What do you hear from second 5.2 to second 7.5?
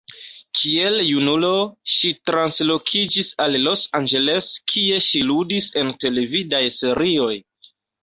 ludis en televidaj serioj.